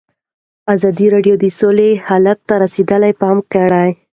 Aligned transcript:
ازادي 0.73 1.07
راډیو 1.15 1.35
د 1.39 1.45
سوله 1.59 1.89
حالت 2.07 2.39
ته 2.47 2.53
رسېدلي 2.63 3.13
پام 3.21 3.37
کړی. 3.53 3.89